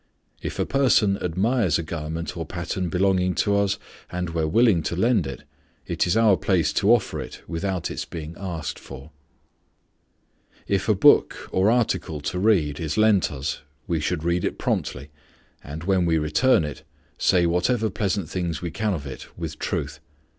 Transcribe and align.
If 0.41 0.57
a 0.57 0.65
person 0.65 1.17
admires 1.21 1.77
a 1.77 1.83
garment 1.83 2.35
or 2.35 2.43
pattern 2.43 2.89
belonging 2.89 3.35
to 3.35 3.55
us, 3.55 3.77
and 4.09 4.31
we 4.31 4.41
are 4.41 4.47
willing 4.47 4.81
to 4.81 4.95
lend 4.95 5.27
it, 5.27 5.43
it 5.85 6.07
is 6.07 6.17
our 6.17 6.37
place 6.37 6.73
to 6.73 6.91
offer 6.91 7.19
it 7.21 7.43
without 7.47 7.91
its 7.91 8.03
being 8.03 8.33
asked 8.39 8.79
for. 8.79 9.11
If 10.67 10.89
a 10.89 10.95
book 10.95 11.47
or 11.51 11.69
article 11.69 12.19
to 12.19 12.39
read 12.39 12.79
is 12.79 12.97
lent 12.97 13.31
us, 13.31 13.61
we 13.85 13.99
should 13.99 14.23
read 14.23 14.43
it 14.43 14.57
promptly, 14.57 15.11
and 15.63 15.83
when 15.83 16.07
we 16.07 16.17
return 16.17 16.63
it 16.63 16.81
say 17.19 17.45
whatever 17.45 17.91
pleasant 17.91 18.27
things 18.27 18.59
we 18.59 18.71
can 18.71 18.95
of 18.95 19.05
it 19.05 19.37
with 19.37 19.59
truth. 19.59 19.99